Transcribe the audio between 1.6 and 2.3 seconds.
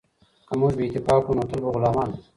به غلامان وو.